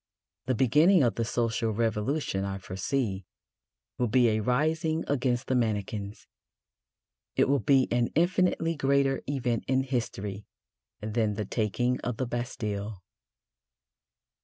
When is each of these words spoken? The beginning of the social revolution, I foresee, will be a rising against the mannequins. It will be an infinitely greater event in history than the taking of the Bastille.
The 0.47 0.55
beginning 0.55 1.03
of 1.03 1.13
the 1.13 1.23
social 1.23 1.69
revolution, 1.73 2.43
I 2.43 2.57
foresee, 2.57 3.23
will 3.99 4.07
be 4.07 4.29
a 4.29 4.39
rising 4.39 5.03
against 5.07 5.45
the 5.45 5.53
mannequins. 5.53 6.25
It 7.35 7.47
will 7.47 7.59
be 7.59 7.87
an 7.91 8.07
infinitely 8.15 8.75
greater 8.75 9.21
event 9.29 9.63
in 9.67 9.83
history 9.83 10.47
than 11.01 11.35
the 11.35 11.45
taking 11.45 11.99
of 11.99 12.17
the 12.17 12.25
Bastille. 12.25 13.03